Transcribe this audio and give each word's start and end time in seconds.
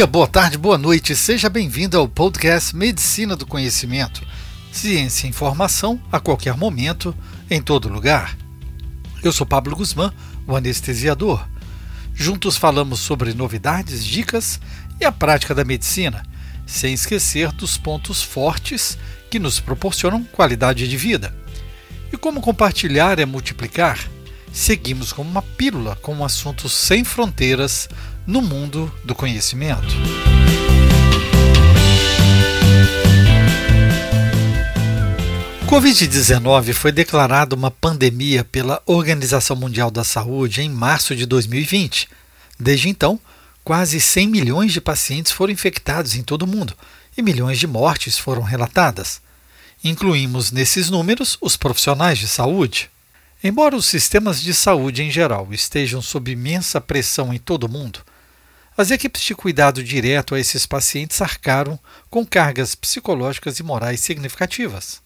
dia, 0.00 0.06
boa 0.06 0.26
tarde, 0.26 0.56
boa 0.56 0.78
noite. 0.78 1.14
Seja 1.14 1.50
bem-vindo 1.50 1.98
ao 1.98 2.08
podcast 2.08 2.74
Medicina 2.74 3.36
do 3.36 3.44
Conhecimento. 3.44 4.26
Ciência 4.72 5.26
e 5.26 5.28
informação 5.28 6.00
a 6.10 6.18
qualquer 6.18 6.56
momento, 6.56 7.14
em 7.50 7.60
todo 7.60 7.86
lugar. 7.86 8.34
Eu 9.22 9.30
sou 9.30 9.46
Pablo 9.46 9.76
Guzmán, 9.76 10.10
o 10.46 10.56
anestesiador. 10.56 11.46
Juntos 12.14 12.56
falamos 12.56 13.00
sobre 13.00 13.34
novidades, 13.34 14.02
dicas 14.02 14.58
e 14.98 15.04
a 15.04 15.12
prática 15.12 15.54
da 15.54 15.66
medicina, 15.66 16.22
sem 16.66 16.94
esquecer 16.94 17.52
dos 17.52 17.76
pontos 17.76 18.22
fortes 18.22 18.96
que 19.30 19.38
nos 19.38 19.60
proporcionam 19.60 20.24
qualidade 20.32 20.88
de 20.88 20.96
vida. 20.96 21.36
E 22.10 22.16
como 22.16 22.40
compartilhar 22.40 23.18
é 23.18 23.26
multiplicar, 23.26 23.98
seguimos 24.50 25.12
como 25.12 25.28
uma 25.28 25.42
pílula 25.42 25.94
com 25.96 26.24
assuntos 26.24 26.72
sem 26.72 27.04
fronteiras 27.04 27.86
no 28.26 28.42
mundo 28.42 28.92
do 29.04 29.14
conhecimento. 29.14 29.94
O 35.62 35.66
Covid-19 35.66 36.72
foi 36.72 36.90
declarado 36.90 37.54
uma 37.54 37.70
pandemia 37.70 38.42
pela 38.42 38.82
Organização 38.86 39.54
Mundial 39.54 39.90
da 39.90 40.02
Saúde 40.02 40.62
em 40.62 40.68
março 40.68 41.14
de 41.14 41.24
2020. 41.26 42.08
Desde 42.58 42.88
então, 42.88 43.20
quase 43.62 44.00
100 44.00 44.26
milhões 44.26 44.72
de 44.72 44.80
pacientes 44.80 45.30
foram 45.30 45.52
infectados 45.52 46.16
em 46.16 46.22
todo 46.22 46.42
o 46.42 46.46
mundo 46.46 46.74
e 47.16 47.22
milhões 47.22 47.58
de 47.58 47.66
mortes 47.66 48.18
foram 48.18 48.42
relatadas. 48.42 49.20
Incluímos 49.82 50.50
nesses 50.50 50.90
números 50.90 51.38
os 51.40 51.56
profissionais 51.56 52.18
de 52.18 52.26
saúde. 52.26 52.90
Embora 53.42 53.76
os 53.76 53.86
sistemas 53.86 54.40
de 54.40 54.52
saúde 54.52 55.02
em 55.02 55.10
geral 55.10 55.48
estejam 55.52 56.02
sob 56.02 56.30
imensa 56.30 56.80
pressão 56.80 57.32
em 57.32 57.38
todo 57.38 57.64
o 57.64 57.70
mundo, 57.70 58.00
as 58.76 58.90
equipes 58.90 59.22
de 59.22 59.34
cuidado 59.34 59.82
direto 59.82 60.34
a 60.34 60.40
esses 60.40 60.64
pacientes 60.66 61.20
arcaram 61.20 61.78
com 62.08 62.24
cargas 62.24 62.74
psicológicas 62.74 63.58
e 63.58 63.62
morais 63.62 64.00
significativas. 64.00 65.02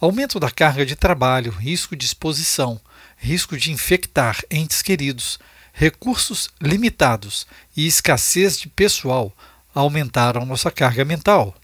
Aumento 0.00 0.38
da 0.38 0.50
carga 0.50 0.84
de 0.84 0.94
trabalho, 0.94 1.50
risco 1.50 1.96
de 1.96 2.04
exposição, 2.04 2.78
risco 3.16 3.56
de 3.56 3.72
infectar 3.72 4.42
entes 4.50 4.82
queridos, 4.82 5.38
recursos 5.72 6.50
limitados 6.60 7.46
e 7.76 7.86
escassez 7.86 8.58
de 8.58 8.68
pessoal 8.68 9.32
aumentaram 9.74 10.44
nossa 10.44 10.70
carga 10.70 11.04
mental. 11.04 11.54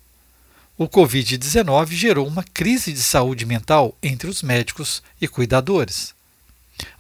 O 0.79 0.89
Covid-19 0.89 1.93
gerou 1.93 2.27
uma 2.27 2.43
crise 2.43 2.93
de 2.93 3.03
saúde 3.03 3.45
mental 3.45 3.97
entre 4.03 4.29
os 4.29 4.43
médicos 4.43 5.03
e 5.21 5.29
cuidadores. 5.29 6.15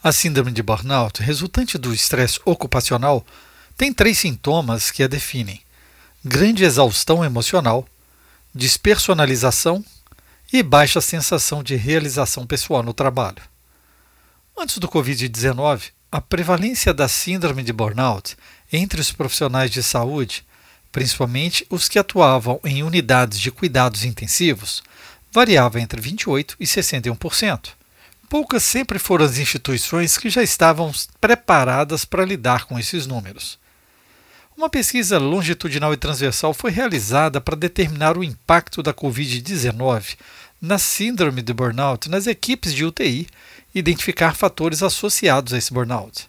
A 0.02 0.12
síndrome 0.12 0.52
de 0.52 0.62
burnout, 0.62 1.22
resultante 1.22 1.78
do 1.78 1.92
estresse 1.92 2.38
ocupacional, 2.44 3.26
tem 3.76 3.92
três 3.92 4.18
sintomas 4.18 4.90
que 4.90 5.02
a 5.02 5.08
definem: 5.08 5.60
grande 6.24 6.64
exaustão 6.64 7.24
emocional, 7.24 7.86
despersonalização 8.54 9.84
e 10.52 10.62
baixa 10.62 11.00
sensação 11.00 11.62
de 11.62 11.74
realização 11.76 12.46
pessoal 12.46 12.82
no 12.82 12.92
trabalho. 12.92 13.42
Antes 14.56 14.78
do 14.78 14.88
Covid-19, 14.88 15.90
a 16.10 16.20
prevalência 16.20 16.92
da 16.92 17.08
síndrome 17.08 17.62
de 17.62 17.72
burnout 17.72 18.36
entre 18.70 19.00
os 19.00 19.10
profissionais 19.10 19.70
de 19.70 19.82
saúde, 19.82 20.44
principalmente 20.92 21.66
os 21.70 21.88
que 21.88 21.98
atuavam 21.98 22.60
em 22.62 22.82
unidades 22.82 23.40
de 23.40 23.50
cuidados 23.50 24.04
intensivos, 24.04 24.82
variava 25.32 25.80
entre 25.80 26.00
28% 26.00 26.54
e 26.60 26.66
61%. 26.66 27.70
Poucas 28.32 28.62
sempre 28.64 28.98
foram 28.98 29.26
as 29.26 29.36
instituições 29.36 30.16
que 30.16 30.30
já 30.30 30.42
estavam 30.42 30.90
preparadas 31.20 32.06
para 32.06 32.24
lidar 32.24 32.64
com 32.64 32.78
esses 32.78 33.06
números. 33.06 33.58
Uma 34.56 34.70
pesquisa 34.70 35.18
longitudinal 35.18 35.92
e 35.92 35.98
transversal 35.98 36.54
foi 36.54 36.70
realizada 36.70 37.42
para 37.42 37.54
determinar 37.54 38.16
o 38.16 38.24
impacto 38.24 38.82
da 38.82 38.94
Covid-19 38.94 40.16
na 40.62 40.78
síndrome 40.78 41.42
de 41.42 41.52
burnout 41.52 42.08
nas 42.08 42.26
equipes 42.26 42.72
de 42.72 42.86
UTI 42.86 43.28
e 43.74 43.78
identificar 43.78 44.34
fatores 44.34 44.82
associados 44.82 45.52
a 45.52 45.58
esse 45.58 45.70
burnout. 45.70 46.26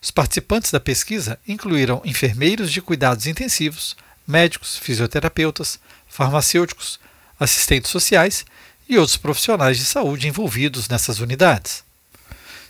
Os 0.00 0.10
participantes 0.10 0.70
da 0.70 0.80
pesquisa 0.80 1.38
incluíram 1.46 2.00
enfermeiros 2.06 2.72
de 2.72 2.80
cuidados 2.80 3.26
intensivos, 3.26 3.98
médicos, 4.26 4.78
fisioterapeutas, 4.78 5.78
farmacêuticos, 6.08 6.98
assistentes 7.38 7.90
sociais 7.90 8.46
e 8.88 8.98
outros 8.98 9.16
profissionais 9.16 9.78
de 9.78 9.84
saúde 9.84 10.26
envolvidos 10.26 10.88
nessas 10.88 11.20
unidades. 11.20 11.84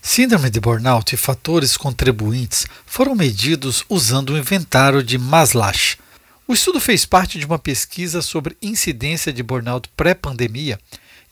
Síndrome 0.02 0.48
de 0.50 0.60
burnout 0.60 1.14
e 1.14 1.18
fatores 1.18 1.76
contribuintes 1.76 2.66
foram 2.86 3.14
medidos 3.14 3.84
usando 3.88 4.30
o 4.30 4.38
inventário 4.38 5.02
de 5.02 5.18
Maslach. 5.18 5.98
O 6.46 6.54
estudo 6.54 6.80
fez 6.80 7.04
parte 7.04 7.38
de 7.38 7.44
uma 7.44 7.58
pesquisa 7.58 8.22
sobre 8.22 8.56
incidência 8.62 9.32
de 9.32 9.42
burnout 9.42 9.88
pré-pandemia 9.96 10.80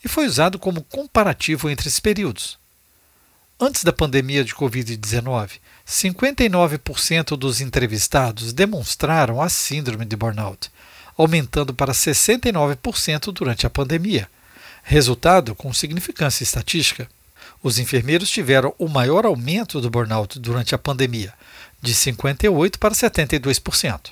e 0.03 0.07
foi 0.07 0.27
usado 0.27 0.59
como 0.59 0.83
comparativo 0.83 1.69
entre 1.69 1.87
esses 1.87 1.99
períodos. 1.99 2.57
Antes 3.59 3.83
da 3.83 3.91
pandemia 3.91 4.43
de 4.43 4.53
Covid-19, 4.53 5.53
59% 5.87 7.35
dos 7.35 7.59
entrevistados 7.59 8.53
demonstraram 8.53 9.41
a 9.41 9.49
síndrome 9.49 10.05
de 10.05 10.15
burnout, 10.15 10.69
aumentando 11.17 11.73
para 11.73 11.93
69% 11.93 13.33
durante 13.33 13.65
a 13.65 13.69
pandemia, 13.69 14.29
resultado 14.87 15.53
com 15.53 15.73
significância 15.73 16.43
estatística. 16.43 17.09
Os 17.61 17.77
enfermeiros 17.77 18.29
tiveram 18.29 18.73
o 18.79 18.87
maior 18.87 19.25
aumento 19.25 19.81
do 19.81 19.89
burnout 19.89 20.39
durante 20.39 20.73
a 20.73 20.77
pandemia, 20.77 21.33
de 21.81 21.93
58% 21.93 22.77
para 22.77 22.93
72%. 22.93 24.11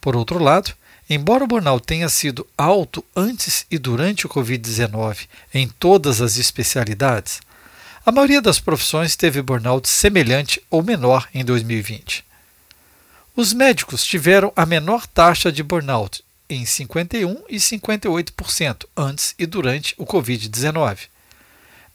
Por 0.00 0.14
outro 0.14 0.38
lado, 0.38 0.72
embora 1.10 1.42
o 1.42 1.46
burnout 1.48 1.84
tenha 1.84 2.08
sido 2.08 2.46
alto 2.56 3.04
antes 3.16 3.66
e 3.68 3.78
durante 3.78 4.26
o 4.26 4.28
Covid-19 4.28 5.26
em 5.52 5.66
todas 5.66 6.20
as 6.20 6.36
especialidades, 6.36 7.40
a 8.04 8.12
maioria 8.12 8.40
das 8.40 8.60
profissões 8.60 9.16
teve 9.16 9.42
burnout 9.42 9.88
semelhante 9.88 10.62
ou 10.70 10.84
menor 10.84 11.28
em 11.34 11.44
2020. 11.44 12.24
Os 13.34 13.52
médicos 13.52 14.04
tiveram 14.04 14.52
a 14.54 14.64
menor 14.64 15.04
taxa 15.08 15.50
de 15.50 15.64
burnout, 15.64 16.22
em 16.48 16.64
51% 16.64 17.42
e 17.48 17.56
58% 17.56 18.86
antes 18.96 19.34
e 19.38 19.46
durante 19.46 19.94
o 19.96 20.06
Covid-19. 20.06 21.08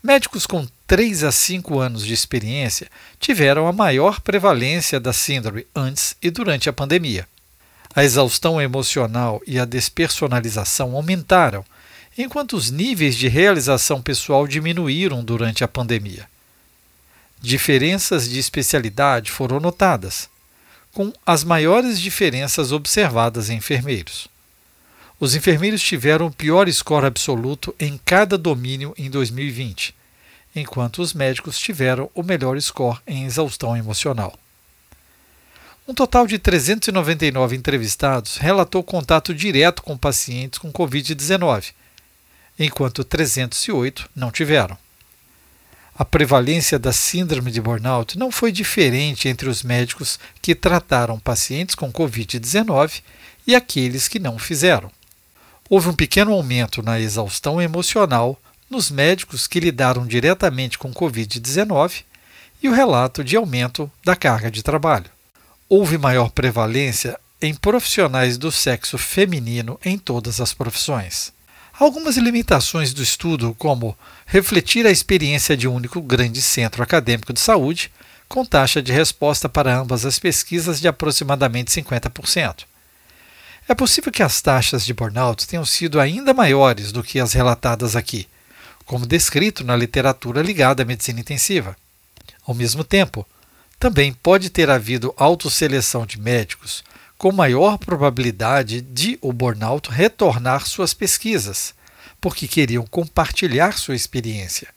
Médicos 0.03 0.47
com 0.47 0.67
3 0.88 1.23
a 1.23 1.31
5 1.31 1.79
anos 1.79 2.06
de 2.06 2.13
experiência 2.13 2.88
tiveram 3.19 3.67
a 3.67 3.72
maior 3.72 4.19
prevalência 4.19 5.00
da 5.00 5.13
síndrome 5.13 5.66
antes 5.75 6.16
e 6.22 6.31
durante 6.31 6.69
a 6.69 6.73
pandemia. 6.73 7.28
A 7.94 8.03
exaustão 8.03 8.59
emocional 8.61 9.41
e 9.45 9.59
a 9.59 9.66
despersonalização 9.66 10.95
aumentaram, 10.95 11.63
enquanto 12.17 12.57
os 12.57 12.72
níveis 12.72 13.16
de 13.16 13.28
realização 13.28 14.01
pessoal 14.01 14.47
diminuíram 14.47 15.23
durante 15.23 15.63
a 15.63 15.67
pandemia. 15.67 16.28
Diferenças 17.40 18.29
de 18.29 18.40
especialidade 18.40 19.31
foram 19.31 19.59
notadas, 19.59 20.29
com 20.94 21.13
as 21.25 21.44
maiores 21.44 22.00
diferenças 22.00 22.72
observadas 22.72 23.50
em 23.50 23.57
enfermeiros. 23.57 24.30
Os 25.21 25.35
enfermeiros 25.35 25.83
tiveram 25.83 26.25
o 26.25 26.31
pior 26.31 26.67
score 26.71 27.05
absoluto 27.05 27.75
em 27.79 27.95
cada 28.03 28.39
domínio 28.39 28.91
em 28.97 29.07
2020, 29.07 29.93
enquanto 30.55 30.99
os 30.99 31.13
médicos 31.13 31.59
tiveram 31.59 32.09
o 32.15 32.23
melhor 32.23 32.59
score 32.59 32.97
em 33.05 33.25
exaustão 33.25 33.77
emocional. 33.77 34.33
Um 35.87 35.93
total 35.93 36.25
de 36.25 36.39
399 36.39 37.55
entrevistados 37.55 38.37
relatou 38.37 38.83
contato 38.83 39.31
direto 39.31 39.83
com 39.83 39.95
pacientes 39.95 40.57
com 40.57 40.73
Covid-19, 40.73 41.71
enquanto 42.57 43.03
308 43.03 44.09
não 44.16 44.31
tiveram. 44.31 44.75
A 45.93 46.03
prevalência 46.03 46.79
da 46.79 46.91
síndrome 46.91 47.51
de 47.51 47.61
burnout 47.61 48.17
não 48.17 48.31
foi 48.31 48.51
diferente 48.51 49.29
entre 49.29 49.47
os 49.47 49.61
médicos 49.61 50.17
que 50.41 50.55
trataram 50.55 51.19
pacientes 51.19 51.75
com 51.75 51.93
Covid-19 51.93 53.03
e 53.46 53.53
aqueles 53.53 54.07
que 54.07 54.17
não 54.17 54.40
fizeram 54.40 54.91
houve 55.72 55.88
um 55.88 55.94
pequeno 55.94 56.34
aumento 56.34 56.84
na 56.84 57.00
exaustão 57.00 57.62
emocional 57.62 58.38
nos 58.70 58.91
médicos 58.91 59.47
que 59.47 59.58
lidaram 59.58 60.06
diretamente 60.06 60.78
com 60.78 60.94
Covid-19 60.94 62.03
e 62.62 62.68
o 62.68 62.73
relato 62.73 63.23
de 63.23 63.38
aumento 63.38 63.90
da 64.03 64.14
carga 64.14 64.52
de 64.52 64.62
trabalho. 64.62 65.09
Houve 65.70 65.97
maior 65.97 66.29
prevalência 66.29 67.18
em 67.41 67.56
profissionais 67.56 68.38
do 68.38 68.52
sexo 68.52 68.97
feminino 68.97 69.79
em 69.85 69.97
todas 69.97 70.41
as 70.41 70.53
profissões. 70.53 71.32
Algumas 71.79 72.18
limitações 72.18 72.94
do 72.94 73.02
estudo, 73.02 73.56
como 73.58 73.97
refletir 74.26 74.85
a 74.85 74.91
experiência 74.91 75.56
de 75.56 75.70
um 75.70 75.73
único 75.73 76.02
grande 76.02 76.41
centro 76.41 76.84
acadêmico 76.84 77.32
de 77.32 77.40
saúde, 77.40 77.90
com 78.28 78.44
taxa 78.44 78.82
de 78.82 78.91
resposta 78.91 79.47
para 79.47 79.79
ambas 79.79 80.06
as 80.06 80.20
pesquisas 80.20 80.82
de 80.82 80.90
aproximadamente 80.90 81.72
50%. 81.72 82.66
É 83.67 83.73
possível 83.73 84.11
que 84.11 84.23
as 84.23 84.41
taxas 84.41 84.85
de 84.85 84.93
burnout 84.93 85.47
tenham 85.47 85.66
sido 85.66 85.99
ainda 85.99 86.34
maiores 86.34 86.91
do 86.91 87.03
que 87.03 87.19
as 87.19 87.34
relatadas 87.34 87.96
aqui, 87.96 88.28
como 88.85 89.05
descrito 89.05 89.63
na 89.63 89.75
literatura 89.75 90.41
ligada 90.41 90.84
à 90.84 90.85
medicina 90.85 91.19
intensiva. 91.19 91.78
Ao 92.46 92.53
mesmo 92.53 92.84
tempo, 92.84 93.25
também 93.79 94.13
pode 94.13 94.49
ter 94.49 94.69
havido 94.69 95.13
autoseleção 95.17 96.05
de 96.05 96.19
médicos 96.19 96.84
com 97.17 97.31
maior 97.31 97.78
probabilidade 97.78 98.81
de 98.81 99.17
o 99.22 99.31
burnout 99.31 99.90
retornar 99.91 100.66
suas 100.66 100.93
pesquisas, 100.93 101.73
porque 102.19 102.47
queriam 102.47 102.85
compartilhar 102.85 103.78
sua 103.78 103.96
experiência, 103.96 104.67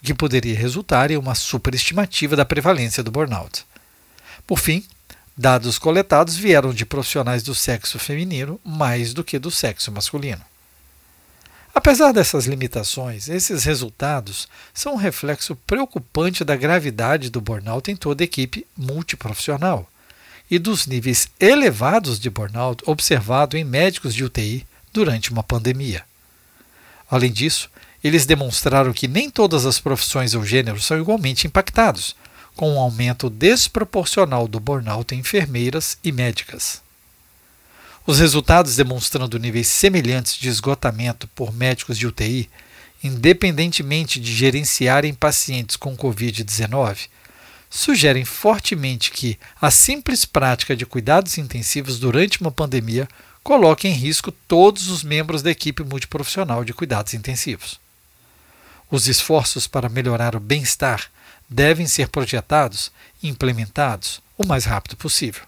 o 0.00 0.04
que 0.04 0.14
poderia 0.14 0.56
resultar 0.56 1.10
em 1.10 1.16
uma 1.16 1.34
superestimativa 1.34 2.36
da 2.36 2.44
prevalência 2.44 3.02
do 3.02 3.10
burnout. 3.10 3.64
Por 4.46 4.58
fim, 4.58 4.84
dados 5.36 5.78
coletados 5.78 6.36
vieram 6.36 6.72
de 6.72 6.84
profissionais 6.84 7.42
do 7.42 7.54
sexo 7.54 7.98
feminino 7.98 8.60
mais 8.64 9.14
do 9.14 9.24
que 9.24 9.38
do 9.38 9.50
sexo 9.50 9.90
masculino. 9.90 10.42
Apesar 11.74 12.12
dessas 12.12 12.46
limitações, 12.46 13.28
esses 13.28 13.64
resultados 13.64 14.48
são 14.74 14.94
um 14.94 14.96
reflexo 14.96 15.54
preocupante 15.54 16.44
da 16.44 16.56
gravidade 16.56 17.30
do 17.30 17.40
burnout 17.40 17.90
em 17.90 17.96
toda 17.96 18.24
equipe 18.24 18.66
multiprofissional 18.76 19.88
e 20.50 20.58
dos 20.58 20.86
níveis 20.86 21.28
elevados 21.38 22.18
de 22.18 22.28
burnout 22.28 22.82
observado 22.86 23.56
em 23.56 23.62
médicos 23.62 24.14
de 24.14 24.24
UTI 24.24 24.66
durante 24.92 25.30
uma 25.30 25.44
pandemia. 25.44 26.04
Além 27.08 27.30
disso, 27.32 27.70
eles 28.02 28.26
demonstraram 28.26 28.92
que 28.92 29.06
nem 29.06 29.30
todas 29.30 29.64
as 29.64 29.78
profissões 29.78 30.34
ou 30.34 30.44
gêneros 30.44 30.84
são 30.84 30.98
igualmente 30.98 31.46
impactados, 31.46 32.16
com 32.56 32.74
um 32.74 32.78
aumento 32.78 33.30
desproporcional 33.30 34.46
do 34.46 34.60
burnout 34.60 35.14
em 35.14 35.18
enfermeiras 35.18 35.98
e 36.02 36.12
médicas. 36.12 36.82
Os 38.06 38.18
resultados 38.18 38.76
demonstrando 38.76 39.38
níveis 39.38 39.68
semelhantes 39.68 40.36
de 40.36 40.48
esgotamento 40.48 41.28
por 41.28 41.52
médicos 41.52 41.96
de 41.98 42.06
UTI, 42.06 42.50
independentemente 43.02 44.18
de 44.18 44.34
gerenciarem 44.34 45.14
pacientes 45.14 45.76
com 45.76 45.96
Covid-19, 45.96 47.08
sugerem 47.70 48.24
fortemente 48.24 49.12
que 49.12 49.38
a 49.60 49.70
simples 49.70 50.24
prática 50.24 50.74
de 50.74 50.84
cuidados 50.84 51.38
intensivos 51.38 52.00
durante 52.00 52.40
uma 52.40 52.50
pandemia 52.50 53.08
coloca 53.42 53.86
em 53.86 53.92
risco 53.92 54.32
todos 54.32 54.88
os 54.88 55.02
membros 55.04 55.42
da 55.42 55.50
equipe 55.50 55.82
multiprofissional 55.84 56.64
de 56.64 56.74
cuidados 56.74 57.14
intensivos. 57.14 57.78
Os 58.90 59.06
esforços 59.06 59.68
para 59.68 59.88
melhorar 59.88 60.34
o 60.34 60.40
bem-estar 60.40 61.10
devem 61.50 61.86
ser 61.86 62.08
projetados 62.08 62.92
e 63.20 63.28
implementados 63.28 64.22
o 64.38 64.46
mais 64.46 64.64
rápido 64.64 64.96
possível. 64.96 65.42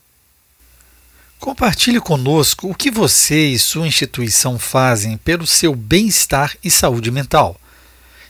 Compartilhe 1.39 2.01
conosco 2.01 2.71
o 2.71 2.75
que 2.75 2.91
você 2.91 3.47
e 3.49 3.59
sua 3.59 3.87
instituição 3.87 4.59
fazem 4.59 5.17
pelo 5.17 5.47
seu 5.47 5.75
bem-estar 5.75 6.57
e 6.63 6.71
saúde 6.71 7.11
mental. 7.11 7.59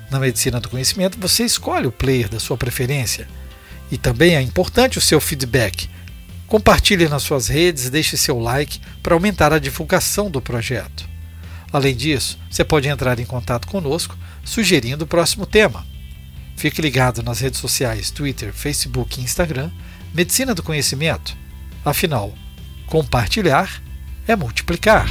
Na 0.09 0.19
Medicina 0.19 0.59
do 0.59 0.67
Conhecimento, 0.67 1.19
você 1.19 1.45
escolhe 1.45 1.85
o 1.87 1.91
player 1.91 2.27
da 2.27 2.39
sua 2.39 2.57
preferência. 2.57 3.27
E 3.89 3.97
também 3.97 4.35
é 4.35 4.41
importante 4.41 4.97
o 4.97 5.01
seu 5.01 5.21
feedback. 5.21 5.89
Compartilhe 6.47 7.07
nas 7.07 7.23
suas 7.23 7.47
redes, 7.47 7.89
deixe 7.89 8.17
seu 8.17 8.37
like 8.37 8.81
para 9.01 9.13
aumentar 9.13 9.53
a 9.53 9.59
divulgação 9.59 10.29
do 10.29 10.41
projeto. 10.41 11.09
Além 11.71 11.95
disso, 11.95 12.37
você 12.49 12.65
pode 12.65 12.89
entrar 12.89 13.17
em 13.19 13.25
contato 13.25 13.67
conosco 13.67 14.17
sugerindo 14.43 15.05
o 15.05 15.07
próximo 15.07 15.45
tema. 15.45 15.85
Fique 16.55 16.81
ligado 16.81 17.23
nas 17.23 17.39
redes 17.39 17.59
sociais 17.59 18.11
Twitter, 18.11 18.53
Facebook 18.53 19.19
e 19.19 19.23
Instagram 19.23 19.71
Medicina 20.13 20.53
do 20.53 20.61
Conhecimento. 20.61 21.35
Afinal, 21.85 22.33
compartilhar 22.85 23.81
é 24.27 24.35
multiplicar. 24.35 25.07